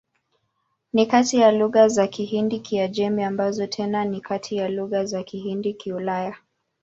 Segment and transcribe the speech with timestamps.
[0.93, 6.35] Ni kati ya lugha za Kihindi-Kiajemi, ambazo tena ni kati ya lugha za Kihindi-Kiulaya.